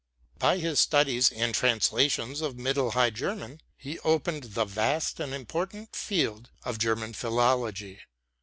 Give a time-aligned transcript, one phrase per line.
[0.39, 5.95] By his studies and translations of Middle High German, he opened the vast and important
[5.95, 7.99] field of Germanic philology.